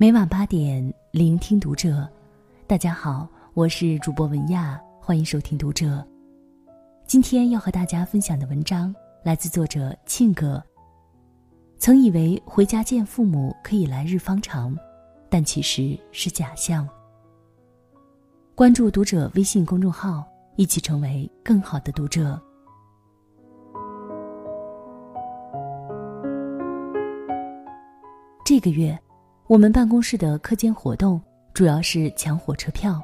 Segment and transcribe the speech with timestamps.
[0.00, 2.08] 每晚八点，聆听读者。
[2.68, 6.06] 大家好，我是主播文亚，欢迎收听读者。
[7.04, 10.62] 今天要和大家分享的文章来自作者庆哥。
[11.78, 14.78] 曾以为回家见父母可以来日方长，
[15.28, 16.88] 但其实是假象。
[18.54, 22.40] 关注读者微信公众号，一起成为更好的读者。
[28.44, 28.96] 这个月，
[29.48, 31.18] 我们办公室的课间活动
[31.54, 33.02] 主要是抢火车票。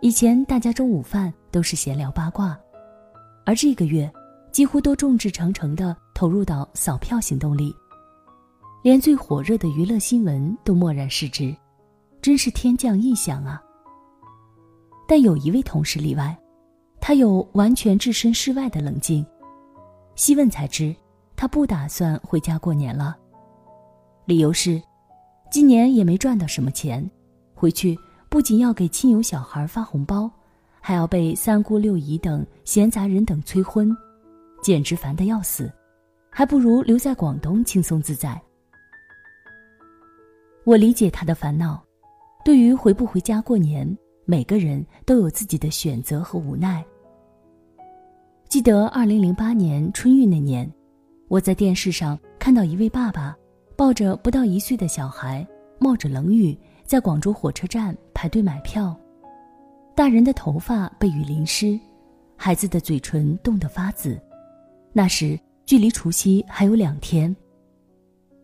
[0.00, 2.56] 以前大家中午饭都是闲聊八卦，
[3.44, 4.08] 而这个月，
[4.52, 7.74] 几乎都众志成城的投入到扫票行动里，
[8.84, 11.52] 连最火热的娱乐新闻都漠然视之，
[12.22, 13.60] 真是天降异象啊！
[15.08, 16.38] 但有一位同事例外，
[17.00, 19.26] 他有完全置身事外的冷静。
[20.14, 20.94] 细问才知，
[21.34, 23.16] 他不打算回家过年了。
[24.26, 24.80] 理由是，
[25.50, 27.08] 今年也没赚到什么钱，
[27.54, 27.98] 回去
[28.28, 30.30] 不仅要给亲友小孩发红包，
[30.80, 33.94] 还要被三姑六姨等闲杂人等催婚，
[34.62, 35.70] 简直烦得要死，
[36.30, 38.40] 还不如留在广东轻松自在。
[40.62, 41.82] 我理解他的烦恼，
[42.44, 46.84] 对于回不回家过年，每个人都有自己的选择和无奈。
[48.48, 50.70] 记得二零零八年春运那年，
[51.26, 53.36] 我在电视上看到一位爸爸。
[53.80, 55.46] 抱着不到一岁的小孩，
[55.78, 58.94] 冒着冷雨，在广州火车站排队买票。
[59.94, 61.80] 大人的头发被雨淋湿，
[62.36, 64.20] 孩子的嘴唇冻得发紫。
[64.92, 67.34] 那时距离除夕还有两天。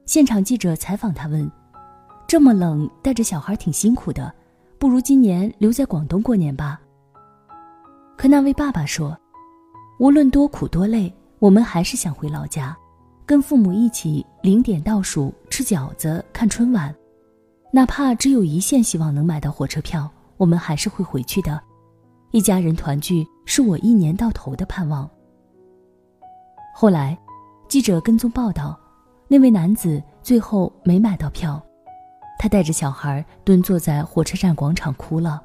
[0.07, 1.53] 现场记者采访他问
[2.27, 4.35] ：“这么冷，带着小孩挺辛苦的，
[4.79, 6.81] 不如今年留在广东过年吧？”
[8.17, 9.15] 可那位爸爸说
[10.01, 12.75] ：“无论多苦多累，我们还是想回老家。”
[13.27, 16.95] 跟父母一起零点倒数吃饺子看春晚，
[17.73, 21.61] 哪怕只有一线希望能买到火车票，我们还是会回去的。
[22.31, 25.11] 一家人团聚是我一年到头的盼望。
[26.73, 27.19] 后来，
[27.67, 28.79] 记者跟踪报道，
[29.27, 31.61] 那位男子最后没买到票，
[32.39, 35.43] 他带着小孩蹲坐在火车站广场哭了。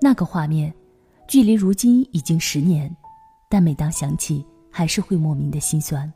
[0.00, 0.72] 那个画面，
[1.26, 2.94] 距离如今已经十年，
[3.48, 6.10] 但每当想起，还是会莫名的心酸。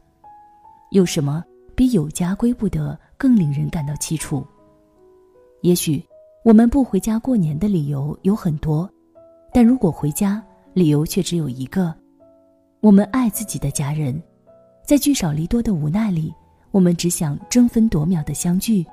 [0.90, 4.46] 有什么比有家归不得更令人感到凄楚？
[5.62, 6.04] 也许
[6.44, 8.88] 我们不回家过年的理由有很多，
[9.52, 10.40] 但如果回家，
[10.72, 11.92] 理由却只有一个：
[12.80, 14.22] 我们爱自己的家人，
[14.84, 16.32] 在聚少离多的无奈里，
[16.70, 18.86] 我们只想争分夺秒的相聚，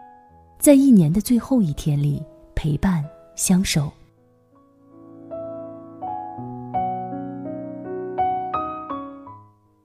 [0.58, 2.24] 在一年的最后一天里
[2.56, 3.04] 陪伴
[3.36, 3.92] 相守。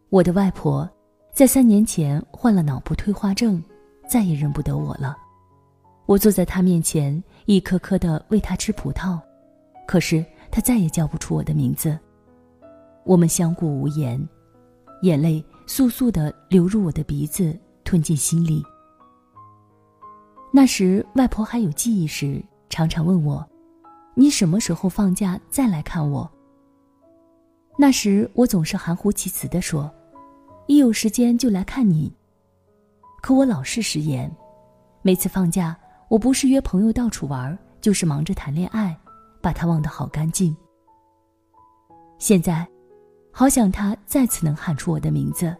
[0.08, 0.88] 我的外婆。
[1.36, 3.62] 在三年前患了脑部退化症，
[4.08, 5.14] 再也认不得我了。
[6.06, 9.20] 我坐在他面前，一颗颗的喂他吃葡萄，
[9.86, 11.98] 可是他再也叫不出我的名字。
[13.04, 14.18] 我们相顾无言，
[15.02, 17.54] 眼泪簌簌的流入我的鼻子，
[17.84, 18.64] 吞进心里。
[20.50, 23.46] 那时外婆还有记忆时，常常问我
[24.16, 26.26] ：“你什么时候放假再来看我？”
[27.76, 29.92] 那时我总是含糊其辞的说。
[30.66, 32.12] 一有时间就来看你，
[33.22, 34.30] 可我老是食言。
[35.02, 35.76] 每次放假，
[36.08, 38.96] 我不是约朋友到处玩，就是忙着谈恋爱，
[39.40, 40.56] 把他忘得好干净。
[42.18, 42.66] 现在，
[43.30, 45.56] 好想他再次能喊出我的名字，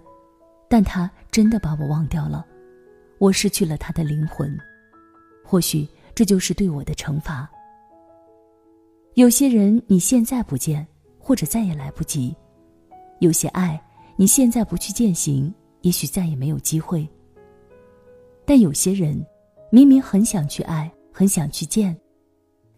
[0.69, 2.45] 但他真的把我忘掉了，
[3.19, 4.59] 我失去了他的灵魂。
[5.45, 7.49] 或许这就是对我的惩罚。
[9.15, 10.85] 有些人你现在不见，
[11.17, 12.35] 或者再也来不及；
[13.21, 13.81] 有些爱。
[14.17, 17.07] 你现在不去践行，也许再也没有机会。
[18.47, 19.25] 但有些人，
[19.71, 21.95] 明明很想去爱，很想去见，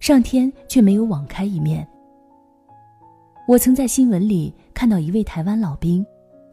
[0.01, 1.87] 上天却没有网开一面。
[3.47, 6.05] 我曾在新闻里看到一位台湾老兵，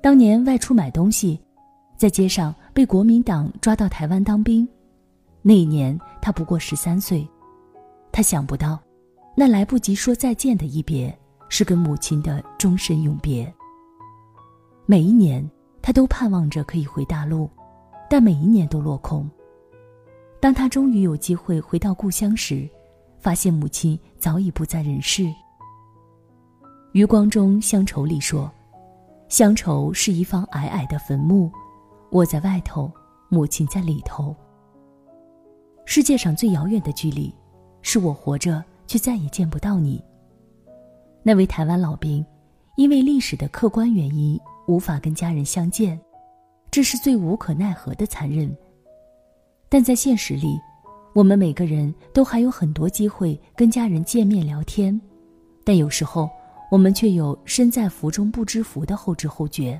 [0.01, 1.39] 当年外出买东西，
[1.98, 4.68] 在街上被国民党抓到台湾当兵。
[5.42, 7.27] 那一年他不过十三岁，
[8.12, 8.80] 他想不到，
[9.36, 11.18] 那来不及说再见的一别，
[11.50, 13.51] 是跟母亲的终身永别。
[14.87, 15.43] 每一年，
[15.81, 17.49] 他都盼望着可以回大陆，
[18.07, 19.27] 但每一年都落空。
[20.39, 22.69] 当他终于有机会回到故乡时，
[23.17, 25.25] 发现母亲早已不在人世。
[26.91, 28.51] 余光中《乡愁》里说
[29.27, 31.51] ：“乡愁是一方矮矮的坟墓，
[32.11, 32.91] 我在外头，
[33.27, 34.35] 母亲在里头。
[35.83, 37.33] 世界上最遥远的距离，
[37.81, 39.99] 是我活着却再也见不到你。”
[41.23, 42.23] 那位台湾老兵，
[42.77, 44.39] 因为历史的客观原因。
[44.67, 46.00] 无法跟家人相见，
[46.71, 48.56] 这是最无可奈何的残忍。
[49.69, 50.59] 但在现实里，
[51.13, 55.00] 我们每个人都还有很多机会跟家人见面聊天，
[55.63, 56.29] 但有时候
[56.71, 59.79] 我们却有身在福中不知福的后知后觉。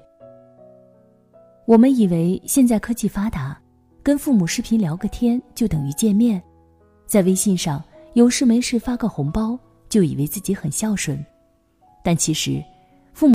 [1.66, 3.60] 我们以为现在科技发达，
[4.04, 6.42] 跟父母视频聊个天就等于见面，
[7.08, 7.84] 在微信上
[8.14, 9.58] 有事没事发个红包，
[9.90, 11.24] 就以为自己很孝顺，
[12.04, 12.64] 但其实